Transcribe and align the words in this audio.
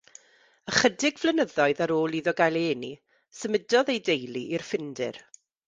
Ychydig 0.71 1.19
flynyddoedd 1.23 1.83
ar 1.85 1.93
ôl 1.97 2.17
iddo 2.21 2.33
gael 2.41 2.59
ei 2.63 2.71
eni, 2.71 2.91
symudodd 3.43 3.93
ei 3.97 4.03
deulu 4.11 4.45
i'r 4.49 4.67
Ffindir. 4.71 5.25